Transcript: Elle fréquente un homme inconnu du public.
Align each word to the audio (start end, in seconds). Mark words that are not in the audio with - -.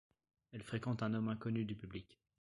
Elle 0.51 0.63
fréquente 0.63 1.03
un 1.03 1.13
homme 1.13 1.29
inconnu 1.29 1.63
du 1.63 1.75
public. 1.75 2.19